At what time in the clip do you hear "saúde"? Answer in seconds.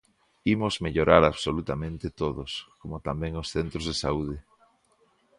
4.03-4.37